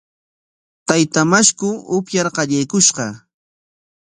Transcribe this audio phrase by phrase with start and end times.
[0.87, 3.05] Taytaa washku upyar qallaykushqa.